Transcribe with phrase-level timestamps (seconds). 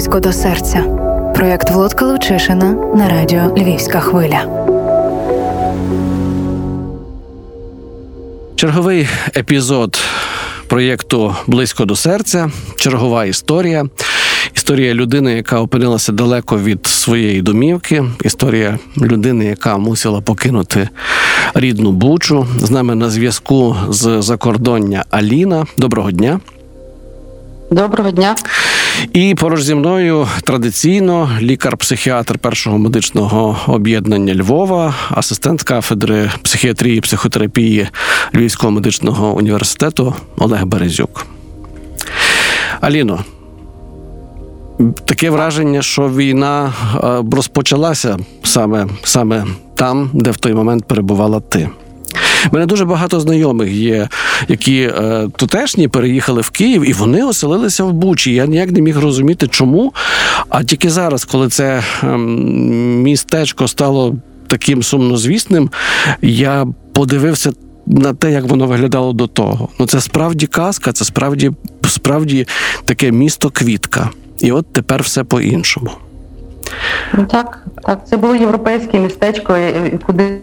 [0.00, 0.82] близько до серця.
[1.34, 4.44] Проєкт Володка Лучишина на радіо Львівська хвиля.
[8.56, 10.00] Черговий епізод
[10.68, 12.50] проєкту Близько до серця.
[12.76, 13.86] Чергова історія.
[14.54, 18.04] Історія людини, яка опинилася далеко від своєї домівки.
[18.24, 20.88] Історія людини, яка мусила покинути
[21.54, 22.46] рідну бучу.
[22.58, 25.66] З нами на зв'язку з закордоння Аліна.
[25.78, 26.40] Доброго дня.
[27.70, 28.36] Доброго дня.
[29.12, 37.88] І поруч зі мною традиційно лікар-психіатр першого медичного об'єднання Львова, асистент кафедри психіатрії і психотерапії
[38.34, 41.26] Львівського медичного університету Олег Березюк.
[42.80, 43.24] Аліно.
[45.04, 46.72] Таке враження, що війна
[47.32, 51.68] розпочалася саме саме там, де в той момент перебувала ти.
[52.52, 54.08] Мене дуже багато знайомих є,
[54.48, 58.34] які е, тутешні переїхали в Київ, і вони оселилися в Бучі.
[58.34, 59.92] Я ніяк не міг розуміти, чому.
[60.48, 65.70] А тільки зараз, коли це е, містечко стало таким сумнозвісним,
[66.22, 67.52] я подивився.
[67.86, 69.68] На те, як воно виглядало до того.
[69.78, 71.52] Ну це справді казка, це справді
[71.88, 72.46] справді
[72.84, 74.10] таке місто квітка.
[74.38, 75.90] І от тепер все по-іншому.
[77.14, 78.08] Ну Так, так.
[78.08, 79.56] Це було європейське містечко,
[80.06, 80.38] куди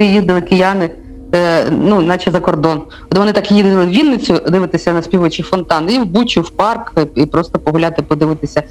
[0.00, 1.01] їздили кияни Е,
[1.70, 2.82] ну, наче за кордон.
[3.10, 6.92] От вони так їздили в Вінницю дивитися на співочий фонтан, і в Бучу, в парк,
[7.14, 8.62] і просто погуляти, подивитися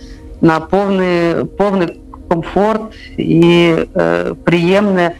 [0.41, 2.81] на повний повний комфорт
[3.17, 5.11] і е, приємне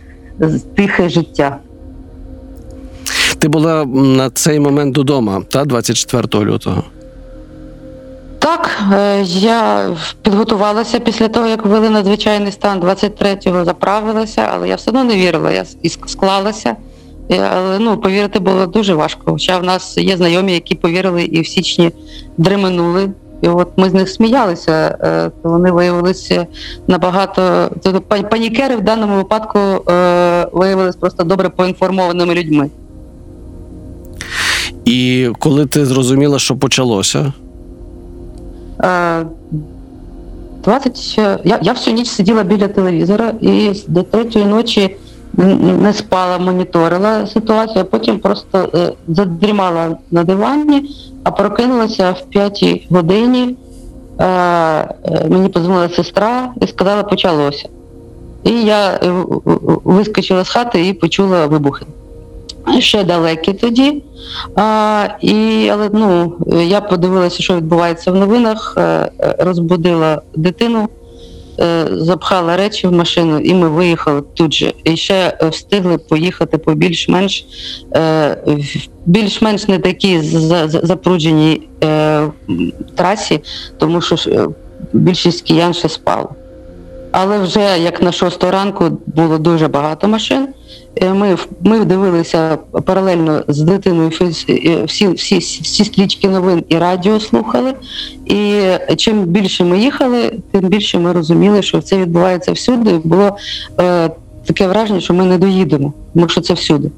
[0.75, 1.58] тихе життя.
[3.39, 6.83] Ти була на цей момент додому, та 24 лютого?
[8.39, 9.89] Так, е, я
[10.22, 15.52] підготувалася після того, як ввели надзвичайний стан 23-го, заправилася, але я все одно не вірила.
[15.52, 15.66] Я
[16.05, 16.76] склалася.
[17.31, 19.21] Е, але ну повірити було дуже важко.
[19.25, 21.91] Хоча в нас є знайомі, які повірили і в січні
[22.37, 23.09] дременули.
[23.41, 26.47] І от ми з них сміялися, е, то вони виявилися
[26.87, 32.70] набагато тобто панікери в даному випадку е, виявилися просто добре поінформованими людьми.
[34.86, 37.33] І коли ти зрозуміла, що почалося?
[40.64, 41.17] 20...
[41.43, 44.95] Я я всю ніч сиділа біля телевізора і до третьої ночі
[45.33, 50.89] не спала, моніторила ситуацію, а потім просто е, задрімала на дивані,
[51.23, 53.55] а прокинулася в п'ятій годині.
[54.20, 54.89] Е, е,
[55.30, 57.70] мені позвонила сестра і сказала, почалося.
[58.43, 58.99] І я
[59.83, 61.86] вискочила з хати і почула вибухи.
[62.80, 64.03] Ще далекі тоді.
[64.55, 66.33] А, і, Але ну,
[66.64, 68.77] я подивилася, що відбувається в новинах,
[69.39, 70.89] розбудила дитину.
[71.61, 74.73] Е, запхала речі в машину, і ми виїхали тут же.
[74.83, 77.45] І ще е, встигли поїхати по більш-менш
[77.95, 78.38] е,
[79.05, 80.20] більш-менш не такій
[80.67, 81.67] запрудженій
[82.95, 83.42] трасі,
[83.77, 84.16] тому що
[84.94, 86.30] більшість киян ще спало.
[87.11, 90.48] Але вже як на шосту ранку було дуже багато машин.
[90.95, 94.11] Е, ми ми дивилися паралельно з дитиною
[94.49, 97.73] е, всі всі, всі стрічки новин і радіо слухали.
[98.26, 98.61] І
[98.95, 103.00] чим більше ми їхали, тим більше ми розуміли, що це відбувається всюди.
[103.04, 103.38] Було
[103.80, 104.10] е,
[104.45, 106.92] таке враження, що ми не доїдемо, тому що це всюди.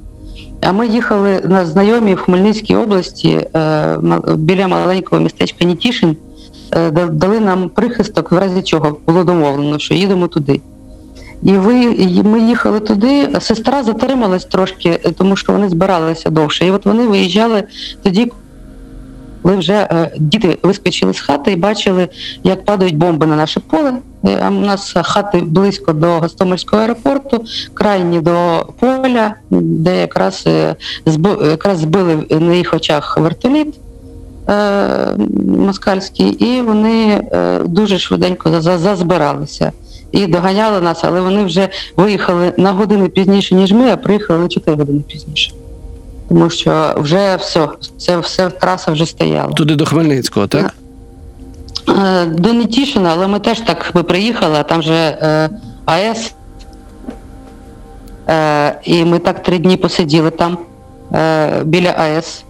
[0.62, 3.98] А ми їхали на знайомі в Хмельницькій області е,
[4.36, 6.18] біля маленького містечка Нітішин.
[6.72, 10.62] Е, дали нам прихисток, в разі чого було домовлено, що їдемо туди.
[11.44, 11.74] І ви
[12.24, 13.30] ми їхали туди.
[13.40, 16.66] Сестра затрималась трошки, е, тому що вони збиралися довше.
[16.66, 17.64] І от вони виїжджали
[18.04, 18.32] тоді,
[19.42, 22.08] коли вже е, діти вискочили з хати і бачили,
[22.44, 23.94] як падають бомби на наше поле.
[24.42, 30.48] А у нас хати близько до Гостомельського аеропорту, крайні до поля, де якраз
[31.50, 33.76] якраз збили на їх очах вертоліт.
[34.50, 35.16] Е,
[35.58, 39.72] москальські, і вони е, дуже швиденько зазбиралися
[40.12, 44.48] і доганяли нас, але вони вже виїхали на години пізніше, ніж ми, а приїхали на
[44.48, 45.52] 4 години пізніше.
[46.30, 47.68] Тому що вже все,
[47.98, 49.54] це все траса вже стояла.
[49.54, 50.74] Туди до Хмельницького, так?
[51.90, 55.50] Е, до Нетішина, але ми теж так би приїхали, а там вже е,
[55.86, 56.34] АЕС.
[58.30, 60.58] Е, І ми так три дні посиділи там
[61.14, 62.44] е, біля АЕС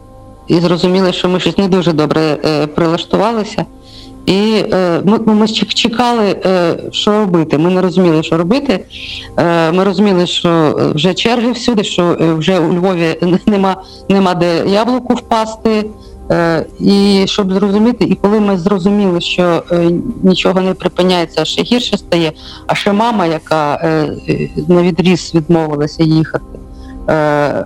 [0.47, 3.65] і зрозуміли, що ми щось не дуже добре е, прилаштувалися.
[4.25, 7.57] І е, ми, ну, ми чекали, е, що робити.
[7.57, 8.85] Ми не розуміли, що робити.
[9.37, 14.63] Е, Ми розуміли, що вже черги всюди, що е, вже у Львові нема нема де
[14.67, 15.85] яблуку впасти.
[16.31, 19.91] Е, І щоб зрозуміти, і коли ми зрозуміли, що е,
[20.23, 22.31] нічого не припиняється, а ще гірше стає,
[22.67, 24.09] а ще мама, яка е,
[24.67, 26.59] на відріз відмовилася їхати.
[27.09, 27.65] Е,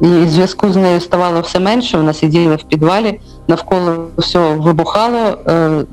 [0.00, 1.96] і зв'язку з нею ставало все менше.
[1.96, 5.38] Вона сиділа в підвалі, навколо все вибухало.
[5.48, 5.84] Е,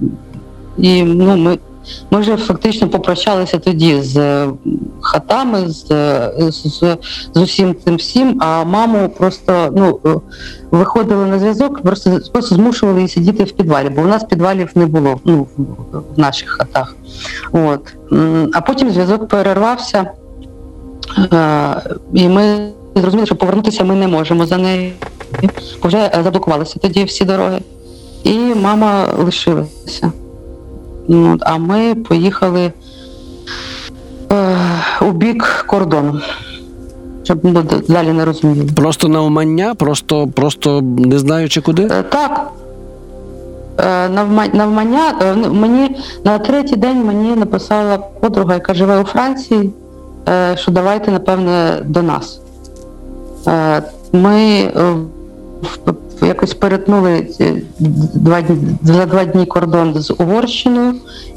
[0.77, 1.57] І ну, ми
[2.11, 4.49] ми вже фактично попрощалися тоді з е,
[5.01, 5.85] хатами, з
[6.37, 6.97] з,
[7.33, 10.15] з усім цим всім, а маму просто ну, е,
[10.71, 14.85] виходили на зв'язок, просто просто змушували її сидіти в підвалі, бо у нас підвалів не
[14.85, 15.47] було ну,
[16.15, 16.95] в наших хатах.
[17.51, 17.95] От.
[18.53, 20.11] А потім зв'язок перервався,
[21.33, 24.91] е, і ми зрозуміли, що повернутися ми не можемо за нею.
[25.83, 27.59] Вже заблокувалися тоді всі дороги.
[28.23, 30.11] І мама лишилася.
[31.07, 32.71] Ну, А ми поїхали
[34.31, 34.57] е,
[35.01, 36.21] у бік кордону,
[37.23, 37.39] щоб
[37.87, 38.69] далі не розуміли.
[38.75, 41.83] Просто навмання, просто просто не знаючи куди?
[41.83, 42.51] Е, так.
[43.77, 44.09] Е,
[44.53, 49.73] навмання е, ну, мені на третій день мені написала подруга, яка живе у Франції,
[50.29, 52.42] е, що давайте, напевне, до нас.
[53.47, 53.81] Е,
[54.11, 54.95] ми е,
[56.21, 57.27] якось перетнули
[58.13, 58.43] два
[58.83, 60.93] за два дні кордон з Угорщиною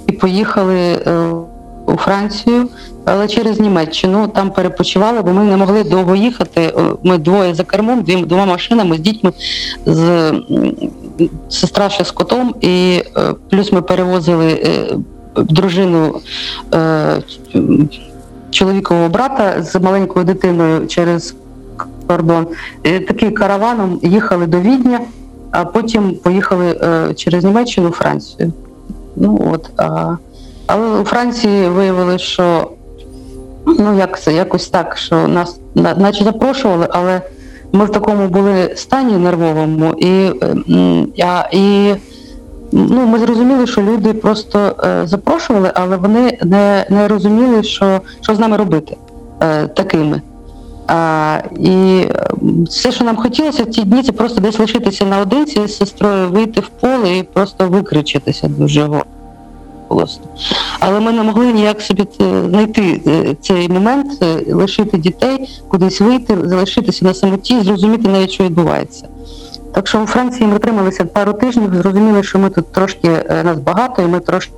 [0.07, 1.31] і поїхали е,
[1.87, 2.69] у Францію,
[3.05, 6.73] але через Німеччину там перепочивали, бо ми не могли довго їхати.
[7.03, 9.33] Ми двоє за кермом, двома машинами з дітьми,
[9.87, 10.33] з
[11.49, 13.03] сестра ще з котом, і
[13.51, 14.63] плюс ми перевозили
[15.37, 16.21] дружину
[18.51, 21.35] чоловікового брата з маленькою дитиною через
[22.07, 22.47] кордон.
[22.83, 25.01] Таким караваном їхали до Відня,
[25.51, 28.53] а потім поїхали е, через Німеччину у Францію.
[29.17, 30.17] Ну от, а,
[30.67, 32.71] Але у Франції виявили, що
[33.67, 37.21] ну як це, якось так, що нас наче запрошували, але
[37.73, 40.33] ми в такому були стані нервовому, і
[41.53, 41.95] і
[42.73, 48.35] ну, ми зрозуміли, що люди просто е, запрошували, але вони не не розуміли, що, що
[48.35, 48.97] з нами робити
[49.43, 50.23] е, такими.
[50.87, 52.05] А, І
[52.69, 56.61] все, що нам хотілося в ті дні, це просто десь лишитися наодинці з сестрою, вийти
[56.61, 58.91] в поле і просто викричатися дуже
[59.89, 60.25] голосно.
[60.81, 62.07] Але ми не могли ніяк собі
[62.51, 68.45] знайти е, цей момент, е, лишити дітей, кудись вийти, залишитися на самоті, зрозуміти навіть, що
[68.45, 69.09] відбувається.
[69.73, 73.59] Так що у Франції ми трималися пару тижнів, зрозуміли, що ми тут трошки е, нас
[73.59, 74.53] багато, і ми трошки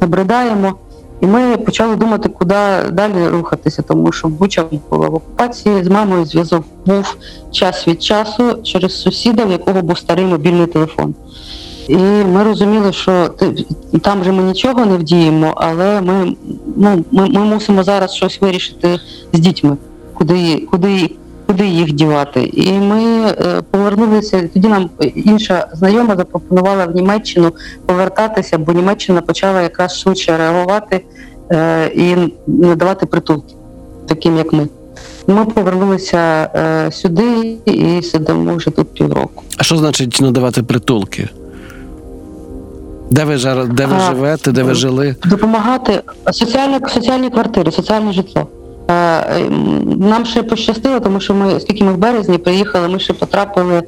[0.00, 0.74] набридаємо.
[1.20, 2.54] І ми почали думати, куди
[2.92, 7.16] далі рухатися, тому що Буча була в окупації з мамою зв'язок був
[7.50, 11.14] час від часу через сусіда, в якого був старий мобільний телефон.
[11.88, 13.30] І ми розуміли, що
[14.02, 16.36] там вже ми нічого не вдіємо, але ми
[16.76, 19.00] ну, ми, ми мусимо зараз щось вирішити
[19.32, 19.76] з дітьми,
[20.14, 21.10] куди куди
[21.48, 22.50] куди їх дівати.
[22.52, 24.48] І ми е, повернулися.
[24.54, 27.52] Тоді нам інша знайома запропонувала в Німеччину
[27.86, 31.04] повертатися, бо Німеччина почала якраз швидше реагувати
[31.52, 32.16] е, і
[32.46, 33.54] надавати притулки,
[34.06, 34.68] таким як ми.
[35.26, 39.42] Ми повернулися е, сюди і сидимо вже тут півроку.
[39.56, 41.28] А що значить надавати притулки?
[43.10, 43.36] Де ви
[43.66, 45.16] де ви а, живете, де ви жили?
[45.24, 46.02] Допомагати
[46.32, 48.46] соціальні соціальні квартири, соціальне житло.
[48.90, 49.50] Е,
[50.00, 53.82] нам ще пощастило, тому що ми, оскільки ми в березні приїхали, ми ще потрапили,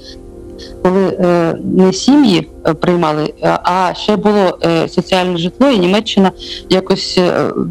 [0.82, 4.58] коли е, не сім'ї е, приймали, а ще було
[4.88, 6.32] соціальне житло, і Німеччина
[6.70, 7.20] якось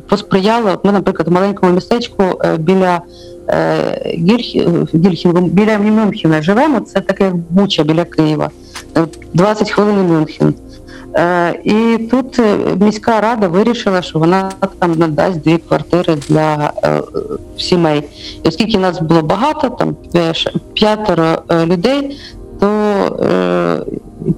[0.09, 0.77] посприяла.
[0.83, 2.23] Ми, наприклад, в маленькому містечку
[2.57, 3.01] біля
[4.93, 6.79] Гільхінгу, біля Мюнхена живемо.
[6.79, 8.49] Це таке як Буча біля Києва,
[9.33, 10.53] 20 хвилин Мюнхен.
[11.15, 17.01] Е, і тут е, міська рада вирішила, що вона там надасть дві квартири для е,
[17.57, 18.03] сімей.
[18.43, 19.95] І оскільки нас було багато, там
[20.73, 22.19] п'ятеро людей,
[22.59, 22.67] то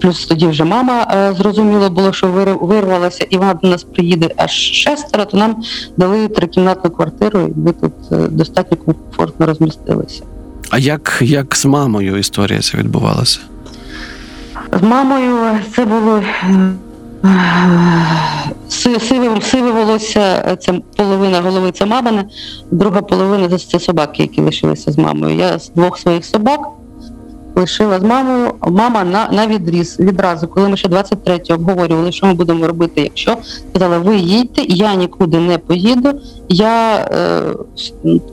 [0.01, 2.27] плюс тоді вже мама зрозуміло було, що
[2.61, 5.63] вирвалася, і вона до нас приїде аж шестеро, то нам
[5.97, 7.93] дали трикімнатну квартиру, і ми тут
[8.35, 10.23] достатньо комфортно розмістилися.
[10.69, 13.39] А як, як з мамою історія ця відбувалася?
[14.71, 16.21] З мамою це було
[18.69, 22.25] сиве, сиве волосся, це половина голови це мамина,
[22.71, 25.35] друга половина це собаки, які лишилися з мамою.
[25.35, 26.59] Я з двох своїх собак
[27.55, 28.51] лишила з мамою.
[28.67, 33.37] Мама на на відріз відразу, коли ми ще 23-го обговорювали, що ми будемо робити, якщо
[33.69, 36.09] сказала, ви їдьте, я нікуди не поїду,
[36.49, 37.41] я е,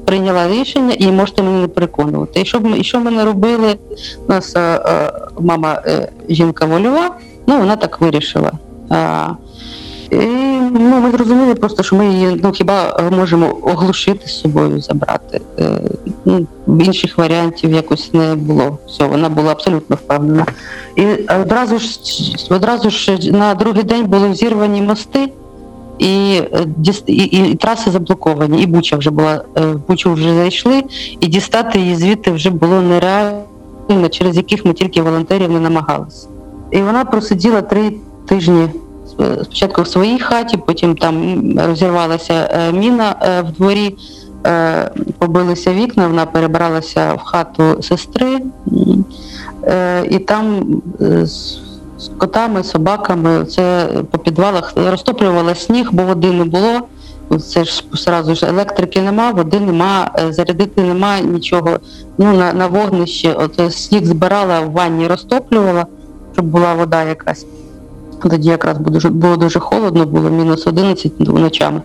[0.04, 2.40] прийняла рішення і можете мене не переконувати.
[2.40, 3.76] І що і що ми не робили?
[4.28, 8.52] У нас е, е, мама е, жінка вольова, ну вона так вирішила.
[8.90, 9.28] А,
[10.10, 10.16] і
[10.72, 15.40] ну, Ми зрозуміли просто, що ми її ну, хіба можемо оглушити з собою, забрати.
[15.58, 15.80] Е,
[16.24, 18.78] ну, Інших варіантів якось не було.
[18.86, 20.46] Все, вона була абсолютно впевнена.
[20.96, 21.04] І
[21.42, 22.00] одразу ж
[22.50, 25.28] одразу ж на другий день були взірвані мости.
[25.98, 26.34] І
[27.06, 30.82] і, і, і траси заблоковані, і Буча вже була, е, Бучу вже зайшли,
[31.20, 36.28] і дістати її звідти вже було нереально, через яких ми тільки волонтерів не намагалися.
[36.70, 37.92] І вона просиділа три
[38.26, 38.68] тижні
[39.42, 43.14] спочатку в своїй хаті, потім там розірвалася міна
[43.48, 43.96] в дворі,
[45.18, 48.40] побилися вікна, вона перебралася в хату сестри,
[50.10, 50.66] і там
[51.98, 56.80] з котами, собаками це по підвалах розтоплювала сніг, бо води не було.
[57.36, 61.78] Це ж сразу ж електрики нема, води нема, е, зарядити нема нічого.
[62.18, 65.86] Ну на на вогнище, от сніг збирала в ванні, розтоплювала,
[66.32, 67.46] щоб була вода якась.
[68.22, 71.82] Тоді якраз було дуже, було дуже холодно, було мінус 11 ночами.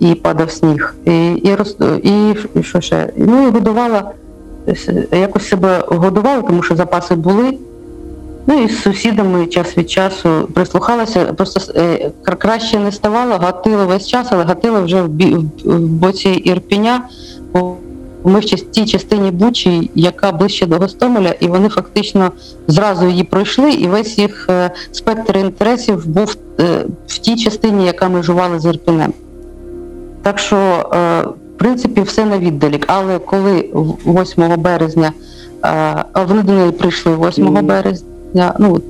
[0.00, 0.94] І падав сніг.
[1.04, 1.56] І і,
[2.02, 3.12] і, і що ще?
[3.16, 4.10] Ну і годувала,
[5.12, 7.58] якось себе годувала, тому що запаси були.
[8.46, 14.08] Ну і з сусідами час від часу прислухалася, просто е, краще не ставало, гатило весь
[14.08, 17.02] час, але гатило вже в, бі, в боці Ірпіня.
[18.24, 22.32] Ми в тій частині Бучі, яка ближче до Гостомеля, і вони фактично
[22.66, 28.08] зразу її пройшли, і весь їх е, спектр інтересів був е, в тій частині, яка
[28.08, 29.12] межувала з Ірпінем.
[30.22, 30.56] Так що,
[31.56, 32.84] в принципі, все на віддалік.
[32.86, 33.68] Але коли
[34.06, 35.12] 8 березня,
[36.12, 38.80] а вони до неї прийшли 8 березня ну,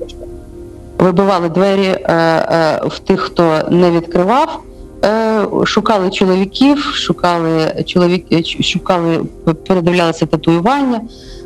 [1.02, 4.60] вибивали двері е, е, в тих, хто не відкривав.
[5.04, 8.24] Е, шукали чоловіків, шукали чоловік,
[8.60, 9.20] шукали,
[9.66, 11.00] передивлялися татуювання,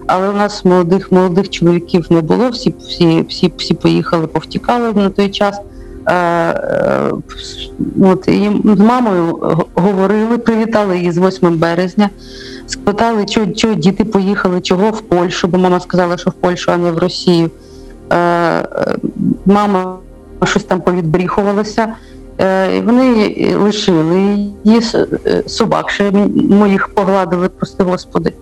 [0.07, 2.49] але у нас молодих молодих чоловіків не було.
[2.49, 5.61] Всі всі, всі, всі поїхали, повтікали на той час.
[8.03, 9.39] От, І з мамою
[9.75, 12.11] говорили, привітали її з 8 березня,
[12.67, 16.77] спитали, чого, чого діти поїхали, чого в Польщу, бо мама сказала, що в Польщу, а
[16.77, 17.51] не в Росію.
[18.11, 18.97] Е, е,
[19.47, 19.99] мама
[20.45, 21.95] щось там повідбріхувалася.
[22.41, 24.83] Е, вони лишили її
[25.47, 26.13] собак, ще
[26.51, 28.33] моїх погладили, прости господи.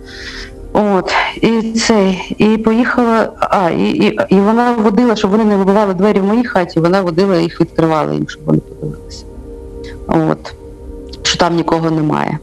[0.73, 5.95] От, І цей, і поїхала, а, і і, і вона водила, щоб вони не вибивали
[5.95, 9.25] двері в моїй хаті, вона водила їх, відкривала їм, щоб вони подивилися.
[10.07, 10.55] От,
[11.23, 12.39] Що там нікого немає.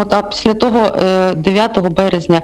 [0.00, 0.90] От, А після того,
[1.36, 2.42] 9 березня,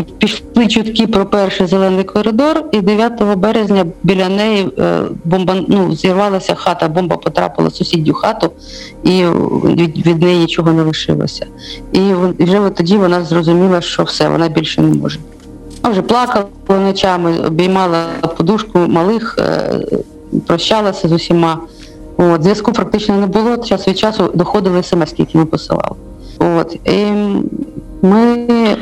[0.00, 6.54] пішли чутки про перший зелений коридор, і 9 березня біля неї е, бомба ну, зірвалася
[6.54, 8.50] хата, бомба потрапила в сусідню хату,
[9.04, 9.24] і
[9.64, 11.46] від, від неї нічого не лишилося.
[11.92, 12.00] І
[12.38, 15.18] вже тоді вона зрозуміла, що все, вона більше не може.
[15.82, 18.04] Вона вже плакала ночами, обіймала
[18.36, 19.80] подушку малих, е,
[20.46, 21.60] прощалася з усіма.
[22.16, 25.96] От, Зв'язку практично не було, час від часу доходили смс, які ми посилали.
[26.38, 27.06] От, і
[28.02, 28.76] ми е,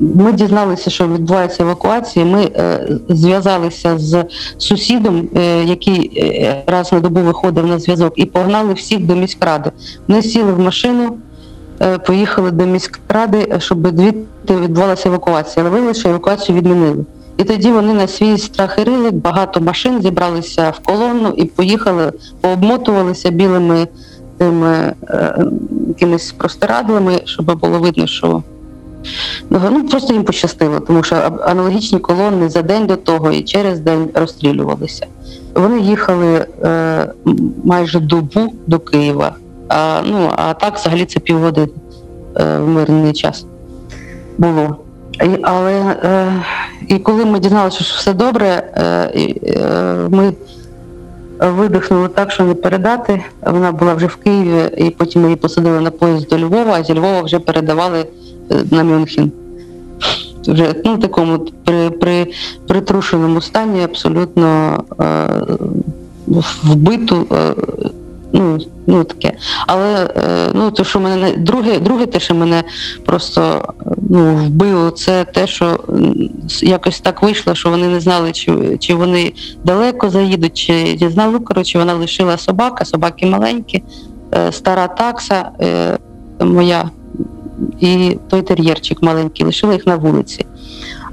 [0.00, 2.24] ми дізналися, що відбувається евакуація.
[2.24, 4.24] Ми е, зв'язалися з
[4.58, 6.22] сусідом, е, який
[6.66, 9.70] раз на добу виходив на зв'язок, і погнали всіх до міськради.
[10.08, 11.16] Вони сіли в машину,
[12.06, 15.64] поїхали до міськради, щоб звідти відбувалася евакуація.
[15.64, 17.04] Але виявилося, що евакуацію відмінили.
[17.36, 22.12] І тоді вони на свій страх і ризик, багато машин зібралися в колону і поїхали,
[22.40, 23.86] пообмотувалися білими
[24.38, 24.94] тими
[25.94, 28.42] якимись простирадлами, щоб було видно, що
[29.50, 33.80] ну, ну просто їм пощастило, тому що аналогічні колони за день до того і через
[33.80, 35.06] день розстрілювалися.
[35.54, 37.12] Вони їхали е,
[37.64, 39.34] майже добу до Києва,
[39.68, 41.68] а ну а так взагалі це півгодини
[42.36, 43.46] е, в мирний час
[44.38, 44.76] було.
[45.22, 45.72] І, Але
[46.04, 46.32] е,
[46.88, 48.82] і коли ми дізналися, що все добре, е,
[49.46, 50.32] е, ми
[51.50, 53.24] видихнули так, що не передати.
[53.46, 56.94] Вона була вже в Києві, і потім її посадили на поїзд до Львова, а зі
[56.94, 58.06] Львова вже передавали
[58.50, 59.32] е, на Мюнхен.
[60.46, 62.26] Вже ну, в такому при, при,
[62.66, 65.28] притрушеному стані абсолютно е,
[66.62, 67.26] вбиту.
[67.32, 67.54] Е,
[68.34, 69.32] ну ну таке.
[69.66, 72.64] Але е, ну то, що мене друге, друге, те, що мене
[73.06, 73.72] просто
[74.10, 75.80] ну, вбило, це те, що
[76.62, 79.32] якось так вийшло, що вони не знали, чи чи вони
[79.64, 81.32] далеко заїдуть, чи знали.
[81.32, 83.82] Ну, коротше, вона лишила собака, собаки маленькі,
[84.34, 85.98] е, стара такса е,
[86.40, 86.90] моя
[87.80, 90.46] і той тер'єрчик маленький, лишила їх на вулиці.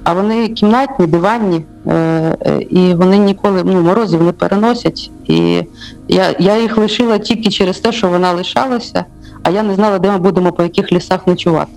[0.04, 5.12] А вони кімнатні, диванні, е, е, і вони ніколи ну, морозів не переносять.
[5.28, 5.64] І
[6.08, 9.06] я я їх лишила тільки через те, що вона лишалася,
[9.44, 11.72] а я не знала, де ми будемо по яких лісах ночувати.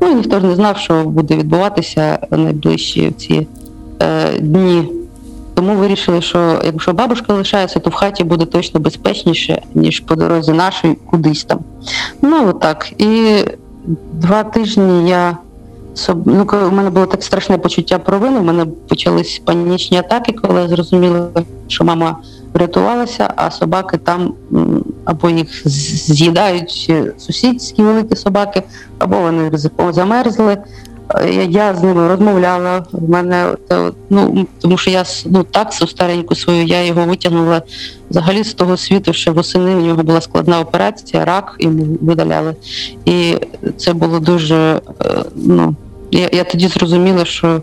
[0.00, 3.46] Ну і ніхто ж не знав, що буде відбуватися найближчі ці
[4.02, 4.88] е, дні.
[5.54, 10.52] Тому вирішили, що якщо бабушка лишається, то в хаті буде точно безпечніше, ніж по дорозі
[10.52, 11.58] нашій кудись там.
[12.22, 12.92] Ну отак.
[12.98, 13.34] І
[14.12, 15.36] два тижні я
[16.24, 20.68] ну, в мене було так страшне почуття провини, у мене почались панічні атаки, коли я
[20.68, 21.28] зрозуміла,
[21.68, 22.18] що мама
[22.54, 24.34] врятувалася, а собаки там
[25.04, 28.62] або їх з'їдають сусідські великі собаки,
[28.98, 29.50] або вони
[29.90, 30.58] замерзли.
[31.48, 32.84] Я з ними розмовляла.
[32.92, 33.54] В мене
[34.10, 37.62] ну тому що я ну таксу стареньку свою, я його витягнула
[38.10, 42.54] взагалі з того світу, що восени у нього була складна операція, рак йому видаляли.
[43.04, 43.36] І
[43.76, 45.74] це було дуже е, ну.
[46.14, 47.62] Я, я тоді зрозуміла, що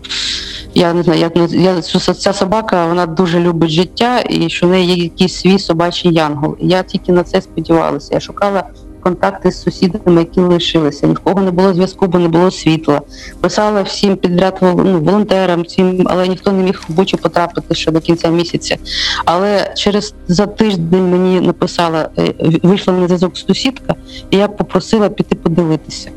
[0.74, 4.70] я не знаю, я, я що ця собака вона дуже любить життя, і що в
[4.70, 6.56] неї є якийсь свій собачий янгол.
[6.60, 8.14] Я тільки на це сподівалася.
[8.14, 8.64] Я шукала
[9.00, 11.06] контакти з сусідами, які лишилися.
[11.06, 13.00] Ні в кого не було зв'язку, бо не було світла.
[13.40, 18.00] Писала всім підряд ну, волонтерам, всім, але ніхто не міг в бучу потрапити ще до
[18.00, 18.76] кінця місяця.
[19.24, 23.94] Але через за тиждень мені написала, е, вийшла на зв'язок сусідка,
[24.30, 26.10] і я попросила піти подивитися.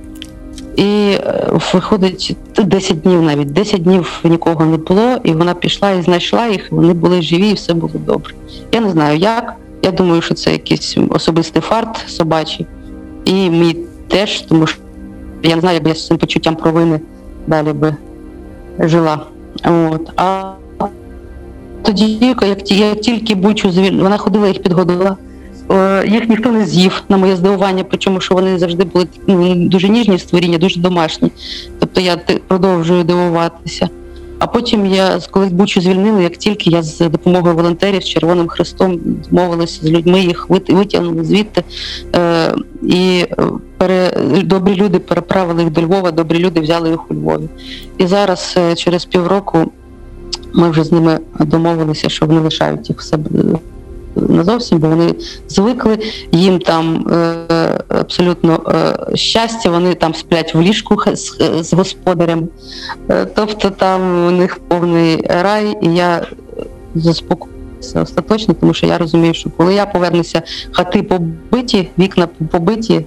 [0.76, 6.02] І е, виходить 10 днів навіть 10 днів нікого не було, і вона пішла і
[6.02, 6.72] знайшла їх.
[6.72, 8.34] Вони були живі, і все було добре.
[8.72, 9.56] Я не знаю як.
[9.84, 12.66] Я думаю, що це якийсь особистий фарт собачий.
[13.26, 14.80] І мій теж, тому що
[15.44, 17.00] я не знаю, як би я з цим почуттям провини
[17.48, 17.96] далі би
[18.80, 19.26] жила.
[19.66, 20.12] От.
[20.16, 20.52] А
[21.82, 24.02] тоді, як, як тільки бучу звіль...
[24.02, 25.18] вона ходила їх підгодувала.
[25.72, 29.90] Е, Їх ніхто не з'їв на моє здивування, причому що вони завжди були ну, дуже
[29.90, 31.32] ніжні створіння, дуже домашні.
[31.80, 33.90] Тобто я продовжую дивуватися.
[34.44, 39.00] А потім я, коли Бучу звільнили, як тільки я з допомогою волонтерів з Червоним Хрестом
[39.32, 41.64] домовилася з людьми, їх вит- витягнули звідти.
[42.16, 43.44] Е, і е,
[43.78, 44.12] пере,
[44.44, 47.50] добрі люди переправили їх до Львова, добрі люди взяли їх у Львові.
[47.98, 49.72] І зараз, е, через півроку,
[50.54, 53.30] ми вже з ними домовилися, що вони лишають їх в себе
[54.18, 55.16] е, назовсім, бо вони
[55.50, 56.00] звикли,
[56.32, 60.96] їм там е, абсолютно е, щастя, вони там сплять в ліжку
[61.62, 62.48] з, господарем.
[63.10, 66.26] Е, тобто там у них повний рай, і я
[66.96, 70.42] заспокоюся остаточно, тому що я розумію, що коли я повернуся,
[70.72, 73.06] хати побиті, вікна побиті,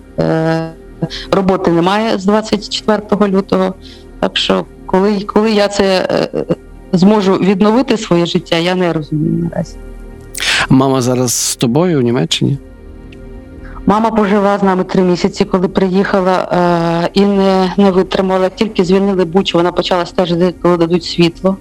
[1.30, 3.74] роботи немає з 24 лютого.
[4.20, 6.08] Так що, коли, коли я це
[6.92, 9.76] зможу відновити своє життя, я не розумію наразі.
[10.68, 12.58] Мама зараз з тобою у Німеччині?
[13.86, 16.48] Мама пожила з нами три місяці, коли приїхала
[17.04, 18.48] е, і не, не витримала.
[18.48, 21.56] Тільки звільнили Бучу, вона почала стежити, коли дадуть світло.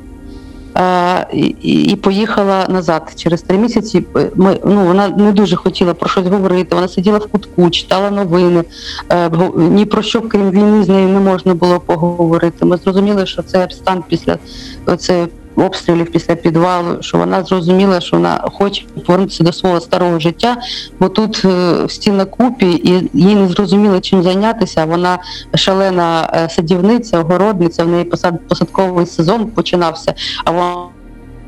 [0.77, 4.05] Е, і, і поїхала назад через три місяці.
[4.35, 6.75] Ми, ну, вона не дуже хотіла про щось говорити.
[6.75, 8.63] Вона сиділа в кутку, читала новини.
[9.09, 12.65] Е, ні про що, крім війни, з нею не можна було поговорити.
[12.65, 14.37] Ми зрозуміли, що це стан після
[14.85, 20.57] оце, обстрілів, після підвалу, що вона зрозуміла, що вона хоче повернутися до свого старого життя,
[20.99, 24.85] бо тут е, всі на купі, і їй не зрозуміло чим зайнятися.
[24.85, 25.19] Вона
[25.55, 27.83] шалена е, садівниця, огородниця.
[27.83, 30.13] В неї посад, посадковий сезон починався.
[30.45, 30.75] А вона,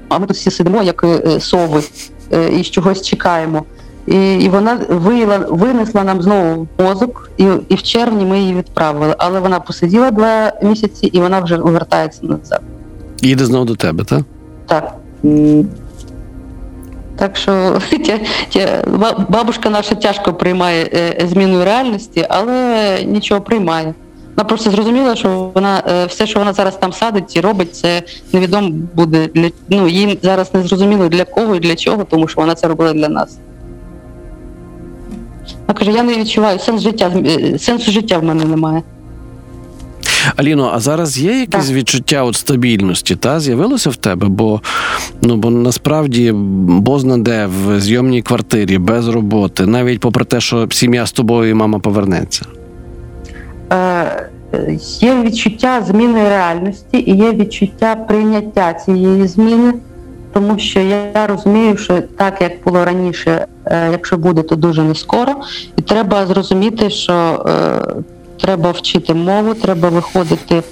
[0.10, 1.84] а ми тут всі сидимо, як е, сови,
[2.52, 3.66] і чогось чекаємо.
[4.08, 9.16] І, і вона виїла, винесла нам знову мозок, і, і в червні ми її відправили.
[9.18, 12.62] Але вона посиділа два місяці і вона вже повертається назад.
[13.22, 14.22] Їде знову до тебе, так?
[14.68, 14.96] Так.
[17.18, 17.80] Так що
[19.30, 23.94] бабушка наша тяжко приймає е, зміну реальності, але нічого приймає.
[24.38, 28.04] Вона просто зрозуміла, що вона е, все, що вона зараз там садить і робить, це
[28.34, 32.42] невідомо буде для ну їм зараз не зрозуміло для кого і для чого, тому що
[32.42, 33.38] вона це робила для нас.
[35.68, 38.84] Вона каже, я не відчуваю сенс життя, е, сенсу життя в мене немає.
[40.36, 41.76] Аліно, а зараз є якесь Так.
[41.76, 44.28] відчуття от стабільності, та з'явилося в тебе?
[44.28, 44.62] Бо
[45.22, 46.32] ну бо насправді
[46.68, 51.54] бозна де в зйомній квартирі без роботи, навіть попри те, що сім'я з тобою і
[51.54, 52.46] мама повернеться.
[53.70, 53.76] Е,
[54.54, 59.74] е, є відчуття зміни реальності і є відчуття прийняття цієї зміни,
[60.34, 64.96] тому що я розумію, що так як було раніше, е, якщо буде, то дуже не
[64.96, 65.36] скоро.
[65.78, 68.04] І треба зрозуміти, що е,
[68.40, 70.64] треба вчити мову, треба виходити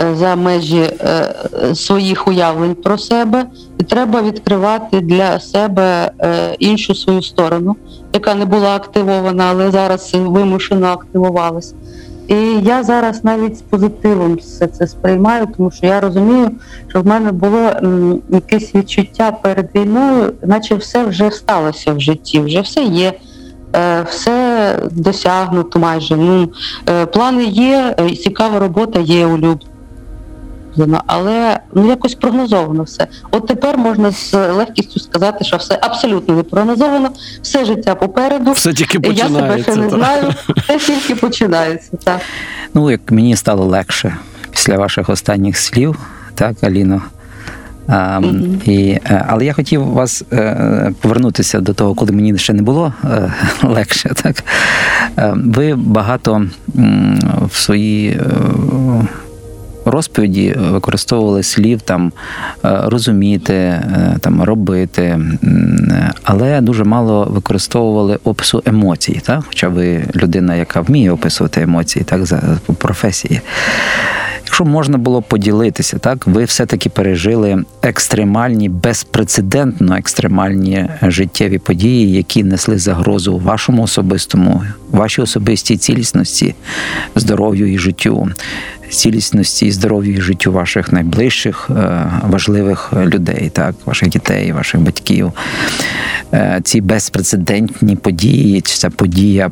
[0.00, 1.34] е, за межі е,
[1.74, 3.46] своїх уявлень про себе,
[3.78, 7.76] і треба відкривати для себе е, іншу свою сторону,
[8.12, 11.74] яка не була активована, але зараз вимушено активувалась.
[12.28, 16.50] І я зараз навіть з позитивом все це сприймаю, тому що я розумію,
[16.88, 17.70] що в мене було
[18.28, 23.12] якесь відчуття перед війною, наче все вже сталося в житті, вже все є,
[24.10, 26.16] все досягнуто майже.
[26.16, 26.52] Ну,
[26.88, 31.02] е, плани є, е, цікава робота є улюблена.
[31.06, 33.06] Але ну якось прогнозовано все.
[33.30, 37.10] От тепер можна з легкістю сказати, що все абсолютно не прогнозовано,
[37.42, 38.52] все життя попереду.
[38.52, 41.90] Все тільки Я себе ще не знаю, все тільки починається.
[42.04, 42.20] Так.
[42.74, 44.16] Ну, як мені стало легше
[44.50, 45.98] після ваших останніх слів,
[46.34, 47.02] так, Аліно.
[47.88, 48.60] А, Мгм.
[48.64, 52.92] і, е, але я хотів вас е, повернутися до того, коли мені ще не було
[53.04, 54.10] е, легше.
[54.22, 54.44] Так?
[55.18, 56.46] Е, ви багато
[57.50, 58.20] в своїй
[59.84, 62.12] розповіді використовували слів там
[62.62, 63.80] розуміти,
[64.20, 65.20] там робити,
[66.22, 69.20] але дуже мало використовували опису емоцій.
[69.24, 69.44] Так?
[69.46, 72.42] Хоча ви людина, яка вміє описувати емоції, так за
[72.78, 73.40] професії.
[74.54, 82.78] Якщо можна було поділитися, так ви все-таки пережили екстремальні, безпрецедентно екстремальні життєві події, які несли
[82.78, 86.54] загрозу вашому особистому, вашій особистій цілісності,
[87.14, 88.28] здоров'ю і життю,
[88.94, 95.32] цілісності і здоров'ю і життю ваших найближчих е, важливих людей, так, ваших дітей, ваших батьків.
[96.32, 99.50] Е, ці безпрецедентні події, ця подія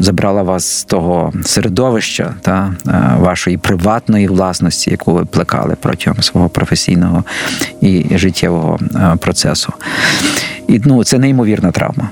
[0.00, 6.48] забрала вас з того середовища та е, вашої приватної власності, яку ви плекали протягом свого
[6.48, 7.24] професійного
[7.80, 8.78] і життєвого
[9.20, 9.72] процесу.
[10.68, 12.10] І ну, це неймовірна травма.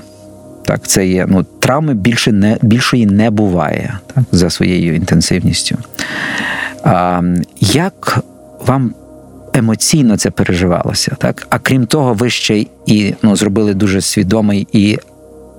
[0.67, 5.77] Так, це є ну, травми більше не більшої не буває так, за своєю інтенсивністю.
[6.83, 7.21] А,
[7.59, 8.19] Як
[8.65, 8.93] вам
[9.53, 11.15] емоційно це переживалося?
[11.19, 11.47] Так?
[11.49, 14.97] А крім того, ви ще і ну, зробили дуже свідомий і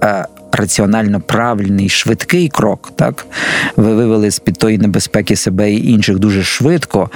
[0.00, 2.92] а, раціонально правильний швидкий крок.
[2.96, 3.26] Так?
[3.76, 7.10] Ви вивели з під тої небезпеки себе і інших дуже швидко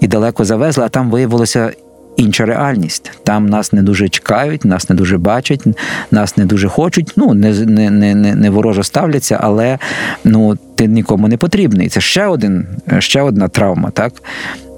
[0.00, 1.72] і далеко завезли, а там виявилося
[2.16, 3.12] інша реальність.
[3.24, 5.64] Там нас не дуже чекають, нас не дуже бачать,
[6.10, 7.12] нас не дуже хочуть.
[7.16, 9.78] Ну не не, не, не ворожо ставляться, але
[10.24, 11.88] ну ти нікому не потрібний.
[11.88, 12.66] Це ще один,
[12.98, 14.12] ще одна травма, так?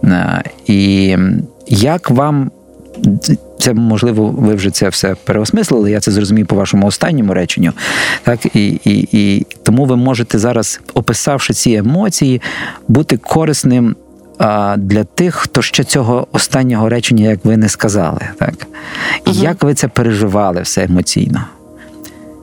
[0.04, 1.16] Е, і
[1.66, 2.50] як вам.
[3.58, 5.90] Це можливо, ви вже це все переосмислили.
[5.90, 7.72] Я це зрозумів по вашому останньому реченню.
[8.22, 12.42] Так і і, і тому ви можете зараз, описавши ці емоції,
[12.88, 13.96] бути корисним
[14.76, 18.54] для тих, хто ще цього останнього речення, як ви не сказали, так
[19.26, 19.36] угу.
[19.36, 21.44] як ви це переживали все емоційно?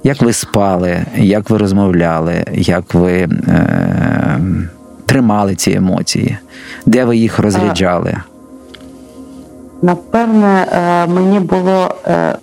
[0.03, 4.39] Як ви спали, як ви розмовляли, як ви е,
[5.05, 6.37] тримали ці емоції,
[6.85, 8.17] де ви їх розряджали?
[9.81, 12.35] Напевне, е, мені було е,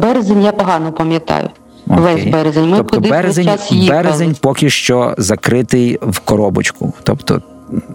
[0.00, 1.48] березень, я погано пам'ятаю.
[1.90, 2.04] Окей.
[2.04, 2.70] Весь березень.
[2.70, 6.92] Ми тобто березень, час березень поки що закритий в коробочку.
[7.02, 7.42] Тобто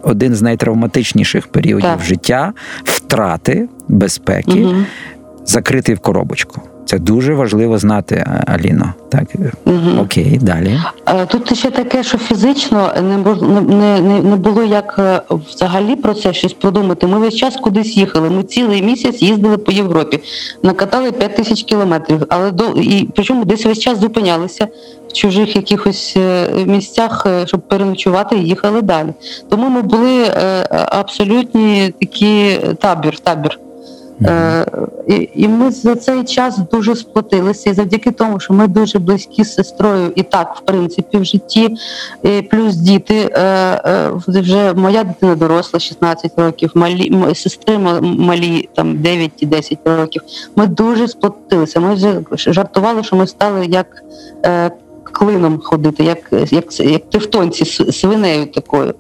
[0.04, 2.02] один з найтравматичніших періодів так.
[2.02, 4.76] життя втрати безпеки, угу.
[5.46, 6.62] закритий в коробочку.
[6.90, 8.94] Це дуже важливо знати, Аліно.
[9.10, 9.24] Так
[9.66, 10.02] угу.
[10.02, 10.80] окей, далі.
[11.28, 13.18] Тут ще таке, що фізично не
[13.62, 17.08] не, не, не було як е, взагалі про це щось продумати.
[17.08, 18.30] Ми весь час кудись їхали.
[18.30, 20.20] Ми цілий місяць їздили по Європі,
[20.64, 24.68] накатали 5 тисяч кілометрів, але до і причому десь весь час зупинялися
[25.10, 29.10] в чужих якихось е, місцях, е, щоб переночувати і їхали далі.
[29.50, 30.24] Тому ми були
[30.70, 33.60] абсолютні такі табір, табір.
[34.26, 34.66] Е,
[35.08, 39.44] і і ми за цей час дуже сплотилися, і завдяки тому, що ми дуже близькі
[39.44, 41.76] з сестрою, і так, в принципі, в житті,
[42.24, 43.30] і плюс діти.
[43.34, 43.42] Е,
[43.86, 50.22] е, вже моя дитина доросла 16 років, малі сестри малі там 9 і 10 років.
[50.56, 51.80] Ми дуже сплотилися.
[51.80, 54.04] Ми вже жартували, що ми стали як
[55.12, 56.18] клином ходити, як
[56.52, 58.94] як, як тевтонці свинею такою.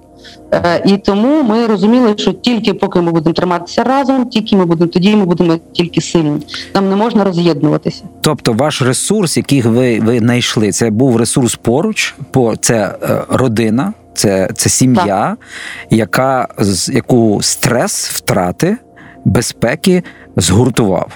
[0.53, 4.91] Е, і тому ми розуміли, що тільки поки ми будемо триматися разом, тільки ми будемо
[4.91, 6.41] тоді, ми будемо тільки сильні.
[6.75, 8.03] Нам не можна роз'єднуватися.
[8.21, 13.93] Тобто, ваш ресурс, який ви ви знайшли, це був ресурс поруч, по це е, родина,
[14.13, 15.37] це це сім'я,
[15.89, 18.77] яка з яку стрес втрати
[19.25, 20.03] безпеки
[20.35, 21.11] згуртував.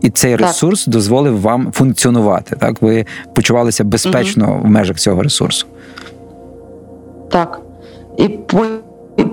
[0.00, 2.56] І цей ресурс дозволив вам функціонувати.
[2.56, 4.60] Так, ви почувалися безпечно угу.
[4.62, 5.66] в межах цього ресурсу.
[7.30, 7.60] Так.
[8.18, 8.28] І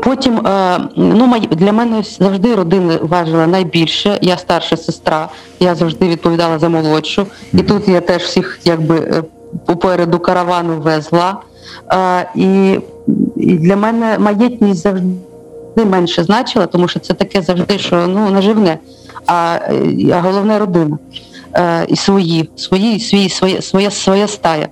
[0.03, 4.19] потім е, ну, для мене завжди родина важила найбільше.
[4.21, 7.25] Я старша сестра, я завжди відповідала за молодшу.
[7.53, 9.23] І тут я теж всіх якби е,
[9.65, 11.37] попереду каравану везла.
[11.93, 12.79] Е, і
[13.35, 18.77] для мене маєтність завжди менше значила, тому що це таке завжди, що ну наживне,
[19.29, 19.59] а
[20.21, 20.97] головне родина.
[21.87, 24.67] І свої, свої, свої, своя, своя, своя стая.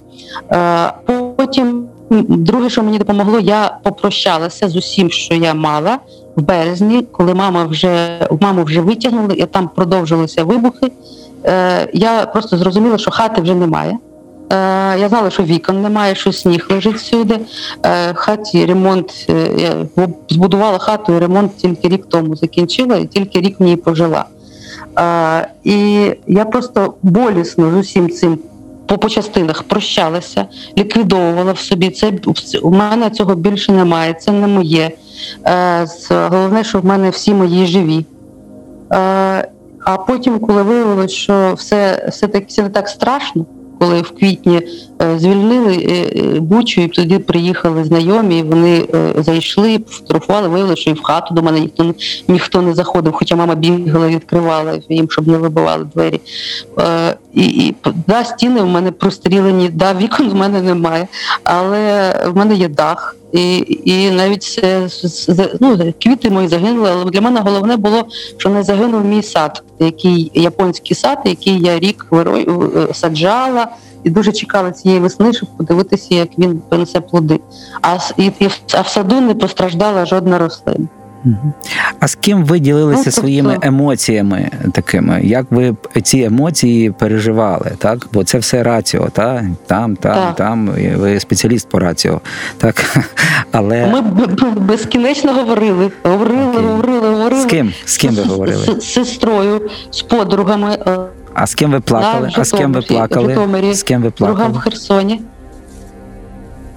[1.37, 5.99] Потім Друге, що мені допомогло, я попрощалася з усім, що я мала
[6.35, 10.91] в березні, коли мама вже маму вже витягнули, і там продовжилися вибухи.
[11.45, 13.97] Е, Я просто зрозуміла, що хати вже немає.
[14.53, 17.39] Е, Я знала, що вікон немає, що сніг лежить всюди.
[17.85, 23.39] Е, Хаті ремонт е, я збудувала хату, і ремонт тільки рік тому закінчила, і тільки
[23.39, 24.25] рік в ній пожила.
[25.63, 28.39] І я просто болісно з усім цим
[28.87, 30.45] по по частинах прощалася,
[30.77, 31.89] ліквідовувала в собі.
[31.89, 32.13] Це
[32.61, 34.91] у мене цього більше немає, це не моє.
[36.09, 38.05] Головне, що в мене всі мої живі.
[39.85, 43.45] А потім, коли виявилось, що все все, так, все не так страшно,
[43.79, 44.61] коли в квітні
[45.01, 48.85] е, звільнили е, е, Бучу, і тоді приїхали знайомі, і вони
[49.17, 51.93] зайшли, фотографували, виявили, що і в хату до мене ніхто
[52.27, 56.21] ніхто не заходив, хоча мама бігала, відкривала їм, щоб не вибивали двері.
[57.33, 57.75] І, і
[58.07, 61.07] да, стіни в мене прострілені, да, вікон в мене немає,
[61.43, 63.15] але в мене є дах.
[63.33, 64.65] І і навіть
[65.59, 68.05] ну, квіти мої загинули, але для мене головне було,
[68.37, 72.05] що не загинув мій сад, який японський сад, який я рік
[72.93, 73.67] саджала,
[74.03, 77.39] і дуже чекала цієї весни, щоб подивитися, як він принесе плоди.
[77.81, 78.31] А і,
[78.73, 80.87] а в саду не постраждала жодна рослина.
[81.99, 83.21] А з ким ви ділилися ну, тобто...
[83.21, 85.21] своїми емоціями такими?
[85.23, 87.71] Як ви ці емоції переживали?
[87.77, 88.07] Так?
[88.13, 89.43] Бо це все раціо, так?
[89.67, 90.35] там, там, так.
[90.35, 90.69] там.
[90.95, 92.21] Ви спеціаліст по раціо.
[92.57, 92.99] Так?
[93.51, 93.87] Але...
[93.87, 94.01] Ми
[94.57, 95.91] безкінечно говорили.
[96.03, 96.67] Говорили, okay.
[96.67, 97.41] говорили, говорили.
[97.41, 97.73] З ким?
[97.85, 98.65] З ким ви говорили?
[98.65, 100.77] З, з сестрою, з подругами.
[100.87, 100.97] Е,
[101.33, 102.31] а з ким ви плакали?
[102.37, 103.29] а з ким ви плакали?
[103.29, 104.37] Житомирі, з ким ви плакали?
[104.37, 105.21] Другам в Херсоні.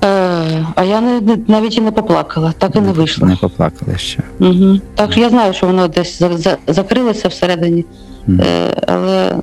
[0.04, 3.28] Е, а я не навіть і не поплакала, так і не вийшло.
[3.28, 4.22] Не поплакали ще.
[4.38, 4.80] Угу.
[4.94, 7.84] Так що я знаю, що воно десь за, за, закрилося всередині.
[8.28, 9.34] Е, але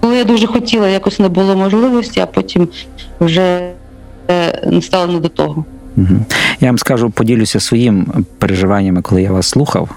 [0.00, 2.68] коли я дуже хотіла, якось не було можливості, а потім
[3.20, 3.70] вже
[4.66, 5.64] не стало не до того.
[5.96, 6.26] Угу.
[6.60, 9.88] Я вам скажу, поділюся своїм переживаннями, коли я вас слухав.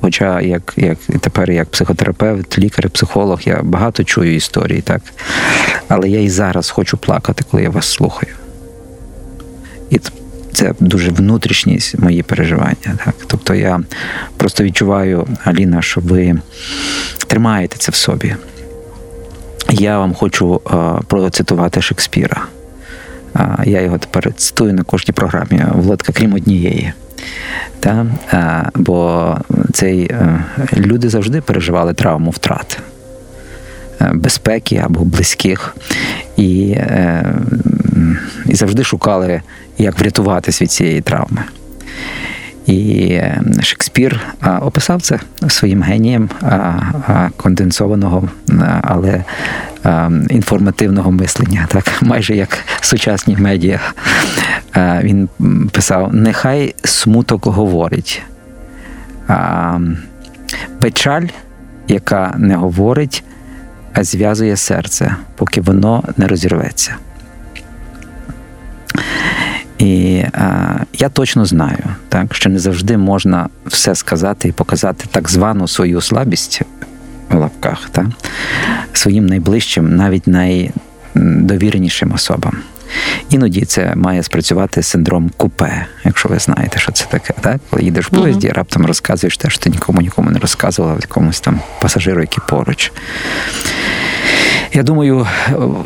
[0.00, 5.02] Хоча як як тепер як психотерапевт, лікар, психолог, я багато чую історії, так.
[5.88, 8.32] Але я і зараз хочу плакати, коли я вас слухаю.
[9.90, 10.00] І
[10.52, 12.98] це дуже внутрішні мої переживання.
[13.04, 13.14] Так?
[13.26, 13.80] Тобто я
[14.36, 16.34] просто відчуваю, Аліна, що ви
[17.26, 18.34] тримаєте це в собі.
[19.70, 20.60] Я вам хочу
[21.06, 22.42] процитувати Шекспіра.
[23.64, 26.92] Я його тепер цитую на кожній програмі Володка, крім однієї.
[27.80, 28.06] Та?
[28.74, 29.34] Бо
[29.72, 30.44] цей е,
[30.76, 32.76] люди завжди переживали травму втрати.
[34.00, 35.76] Е, безпеки або близьких,
[36.36, 37.34] і е,
[38.46, 39.42] і завжди шукали,
[39.78, 41.42] як врятуватись від цієї травми.
[42.66, 43.20] І
[43.62, 44.20] Шекспір
[44.60, 46.30] описав це своїм генієм
[47.36, 48.28] конденсованого,
[48.82, 49.24] але
[50.28, 53.80] інформативного мислення, так майже як сучасні медіа.
[54.76, 55.28] Він
[55.72, 58.22] писав: Нехай смуток говорить.
[60.80, 61.26] Печаль,
[61.88, 63.24] яка не говорить,
[63.92, 66.96] а зв'язує серце, поки воно не розірветься.
[69.78, 75.30] І а, я точно знаю, так, що не завжди можна все сказати і показати так
[75.30, 76.62] звану свою слабість
[77.30, 78.06] в лапках, так,
[78.92, 82.56] своїм найближчим, навіть найдовіренішим особам.
[83.30, 87.34] Іноді це має спрацювати синдром купе, якщо ви знаєте, що це таке.
[87.40, 87.60] Так?
[87.70, 91.60] Коли їдеш в поїзді, раптом розказуєш те, що ти нікому нікому не розказував, якомусь там
[91.80, 92.92] пасажиру, який поруч.
[94.72, 95.26] Я думаю,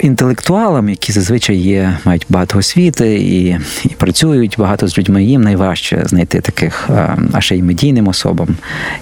[0.01, 6.03] інтелектуалам, які зазвичай є, мають багато освіти і і працюють багато з людьми, їм найважче
[6.07, 6.91] знайти таких,
[7.33, 8.49] а ще й медійним особам.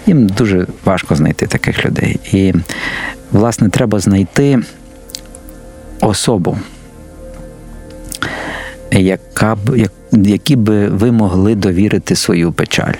[0.06, 2.20] Їм дуже важко знайти таких людей.
[2.32, 2.54] І,
[3.32, 4.58] власне, треба знайти
[6.00, 6.58] особу,
[8.92, 12.94] яка б, як, які би ви могли довірити свою печаль.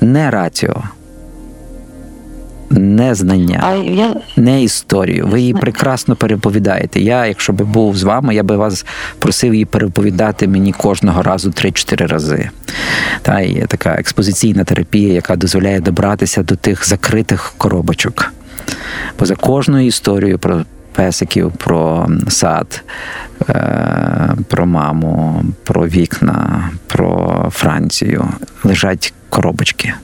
[0.00, 0.82] Не раціо
[2.70, 4.14] не знання, а я...
[4.36, 5.26] не історію.
[5.26, 7.00] Ви її прекрасно переповідаєте.
[7.00, 8.86] Я, якщо би був з вами, я би вас
[9.18, 12.50] просив її переповідати мені кожного разу 3-4 рази.
[13.22, 18.32] Та є така експозиційна терапія, яка дозволяє добратися до тих закритих коробочок.
[19.18, 22.84] Бо за кожною історією про песиків, про сад,
[23.48, 28.28] е, про маму, про вікна, про Францію
[28.64, 29.94] лежать коробочки.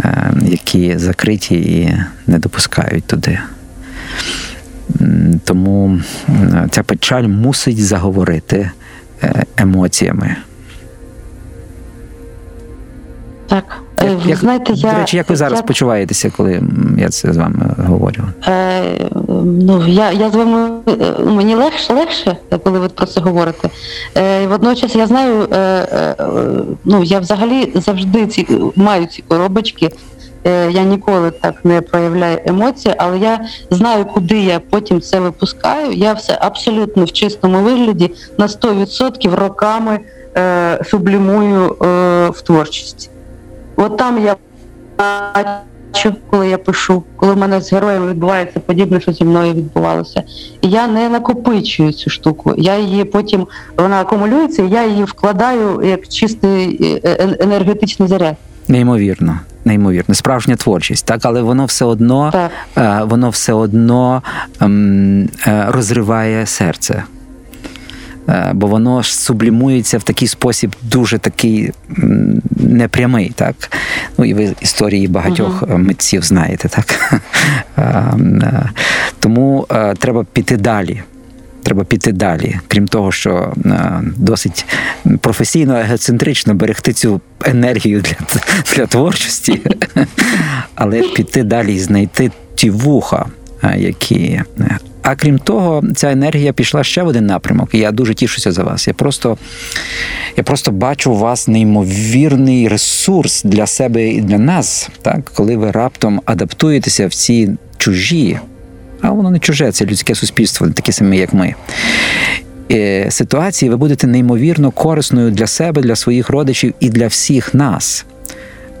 [0.00, 3.38] Е, які закриті і не допускають туди.
[5.44, 6.00] Тому
[6.70, 8.70] ця печаль мусить заговорити
[9.22, 10.36] е, емоціями.
[13.48, 13.81] Так.
[14.12, 16.62] Е, як, знаєте, я, До речі, як ви зараз я, почуваєтеся, коли
[16.98, 18.24] я це з вами говорю?
[18.48, 18.82] Е,
[19.44, 20.70] ну, Я я з вами
[21.26, 23.68] мені легше, легше, коли ви про це говорите.
[24.16, 26.14] Е, Водночас я знаю, е, е,
[26.84, 28.46] ну я взагалі завжди ці
[28.76, 29.90] маю ці коробочки.
[30.44, 35.92] Е, я ніколи так не проявляю емоції, але я знаю, куди я потім це випускаю.
[35.92, 39.98] Я все абсолютно в чистому вигляді на 100% роками
[40.36, 43.08] е, сублімую е, в творчості.
[43.76, 44.36] От там я
[44.98, 50.22] бачу, коли я пишу, коли в мене з героєм відбувається подібне, що зі мною відбувалося.
[50.60, 52.54] І я не накопичую цю штуку.
[52.58, 58.36] Я її потім вона акумулюється, і я її вкладаю як чистий е, е, енергетичний заряд.
[58.68, 59.38] Неймовірно.
[59.64, 62.50] Неймовірно, справжня творчість, так, але воно все одно, Так.
[62.76, 64.22] е, воно все одно
[64.60, 67.04] ем, е, розриває серце.
[68.28, 71.72] Е, Бо воно сублімується в такий спосіб, дуже такий
[72.62, 73.54] непрямий, так?
[74.18, 77.20] Ну і ви історії багатьох е, митців знаєте, так?
[77.78, 78.70] Е, е,
[79.20, 79.66] Тому
[79.98, 81.02] треба піти далі.
[81.62, 82.58] Треба піти далі.
[82.68, 83.52] Крім того, що
[84.16, 84.66] досить
[85.20, 88.16] професійно, егоцентрично берегти цю енергію для,
[88.74, 89.60] для творчості,
[90.74, 93.26] але піти далі і знайти ті вуха,
[93.76, 94.40] які.
[94.60, 97.68] е, А крім того, ця енергія пішла ще в один напрямок.
[97.72, 98.88] І я дуже тішуся за вас.
[98.88, 99.38] Я просто,
[100.36, 105.32] я просто бачу у вас неймовірний ресурс для себе і для нас, так?
[105.34, 108.38] коли ви раптом адаптуєтеся в ці чужі
[109.02, 111.54] а воно не чуже, це людське суспільство, таке саме, як ми.
[112.70, 118.04] Е, Ситуації ви будете неймовірно корисною для себе, для своїх родичів і для всіх нас.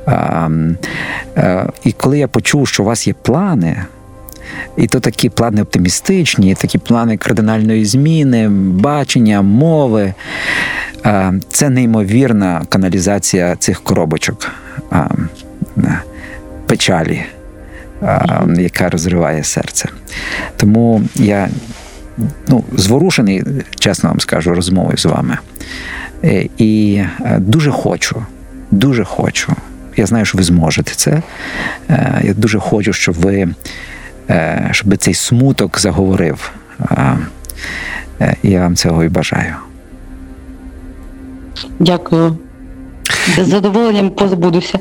[0.06, 0.48] А,
[1.36, 3.84] е, І коли я почув, що у вас є плани,
[4.76, 10.14] і то такі плани оптимістичні, такі плани кардинальної зміни, бачення, мови.
[11.48, 14.50] Це неймовірна каналізація цих коробочок
[16.66, 17.24] печалі
[18.58, 19.88] яка розриває серце.
[20.56, 21.48] Тому я
[22.48, 23.44] ну, зворушений,
[23.78, 25.38] чесно вам скажу, розмовою з вами.
[26.24, 28.26] Е, І е, дуже хочу,
[28.70, 29.52] дуже хочу.
[29.96, 31.22] Я знаю, що ви зможете це.
[31.90, 33.48] Е, Я дуже хочу, щоб ви
[34.70, 36.52] щоб цей смуток заговорив.
[38.20, 39.54] Е, Я вам цього і бажаю.
[41.78, 42.36] Дякую.
[43.38, 44.78] З задоволенням позбудуся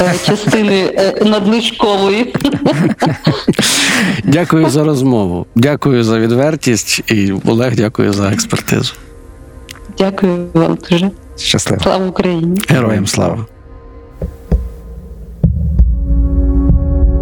[0.00, 2.34] е, частини е, надлишкової.
[4.24, 5.46] Дякую за розмову.
[5.54, 7.10] Дякую за відвертість.
[7.12, 8.94] І Олег, дякую за експертизу.
[9.98, 11.10] Дякую вам дуже.
[11.36, 11.82] Щасливо.
[11.82, 12.60] Слава Україні!
[12.68, 13.46] Героям слава!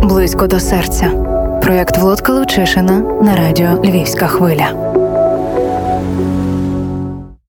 [0.02, 1.29] Близько до серця.
[1.62, 4.89] Проєкт Володка Лучишина на радіо Львівська хвиля.